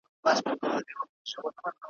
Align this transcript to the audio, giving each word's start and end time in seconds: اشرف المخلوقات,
اشرف 0.25 0.47
المخلوقات, 0.63 1.73